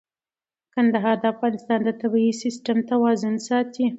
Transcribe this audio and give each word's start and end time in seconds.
کندهار 0.73 1.17
د 1.21 1.25
افغانستان 1.33 1.79
د 1.85 1.89
طبعي 2.01 2.31
سیسټم 2.41 2.77
توازن 2.91 3.35
ساتي. 3.47 3.85